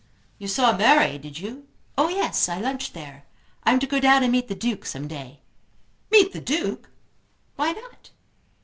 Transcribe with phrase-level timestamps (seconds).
[0.39, 3.23] "You saw Mary, did you?" "Oh yes; I lunched there.
[3.65, 5.41] I'm to go down and meet the Duke some day."
[6.09, 6.89] "Meet the Duke!"
[7.55, 8.09] "Why not?"